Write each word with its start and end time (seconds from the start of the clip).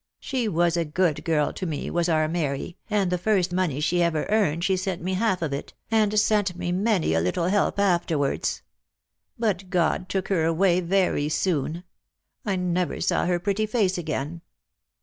She 0.19 0.47
was 0.47 0.77
a 0.77 0.83
good 0.83 1.23
girl 1.23 1.53
to 1.53 1.67
me, 1.67 1.91
was 1.91 2.09
our 2.09 2.27
210 2.27 2.31
Lost 2.31 2.33
for 2.33 2.49
Love. 2.49 2.49
Mary, 2.49 2.77
and 3.03 3.11
the 3.11 3.17
first 3.19 3.53
money 3.53 3.79
she 3.79 4.01
ever 4.01 4.25
earned 4.29 4.63
she 4.63 4.75
sent 4.75 5.03
me 5.03 5.13
half 5.13 5.43
of 5.43 5.53
it, 5.53 5.75
and 5.91 6.19
sent 6.19 6.55
me 6.55 6.71
many 6.71 7.13
a 7.13 7.21
little 7.21 7.45
help 7.49 7.77
afterwards. 7.77 8.63
But 9.37 9.69
God 9.69 10.09
took 10.09 10.29
her 10.29 10.43
away 10.43 10.79
very 10.81 11.29
soon. 11.29 11.83
I 12.43 12.55
never 12.55 12.99
saw 12.99 13.27
her 13.27 13.37
pretty 13.37 13.67
face 13.67 13.99
again. 13.99 14.41